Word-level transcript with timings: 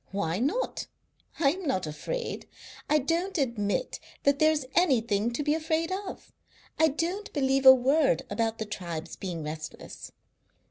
Why 0.09 0.39
not? 0.39 0.87
I 1.39 1.51
am 1.51 1.67
not 1.67 1.85
afraid. 1.85 2.47
I 2.89 2.97
don't 2.97 3.37
admit 3.37 3.99
that 4.23 4.39
there 4.39 4.51
is 4.51 4.65
anything 4.73 5.29
to 5.33 5.43
be 5.43 5.53
afraid 5.53 5.91
of. 5.91 6.33
I 6.79 6.87
don't 6.87 7.31
believe 7.33 7.67
a 7.67 7.75
word 7.75 8.23
about 8.27 8.57
the 8.57 8.65
tribes 8.65 9.15
being 9.15 9.43
restless. 9.43 10.11